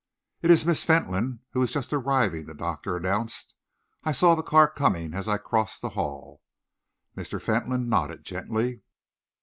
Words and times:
"It 0.41 0.49
is 0.49 0.65
Miss 0.65 0.83
Fentolin 0.83 1.41
who 1.51 1.61
is 1.61 1.73
just 1.73 1.93
arriving," 1.93 2.47
the 2.47 2.55
doctor 2.55 2.97
announced. 2.97 3.53
"I 4.03 4.13
saw 4.13 4.33
the 4.33 4.41
car 4.41 4.67
coming 4.67 5.13
as 5.13 5.27
I 5.27 5.37
crossed 5.37 5.83
the 5.83 5.89
hall." 5.89 6.41
Mr. 7.15 7.39
Fentolin 7.39 7.87
nodded 7.87 8.25
gently. 8.25 8.81